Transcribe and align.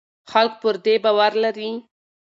خلک 0.31 0.53
پر 0.61 0.75
دې 0.85 0.95
باور 1.03 1.33
لري. 1.43 1.71